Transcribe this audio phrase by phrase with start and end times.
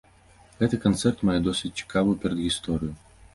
[0.61, 2.91] Гэты канцэрт мае досыць цікавую перадгісторыю.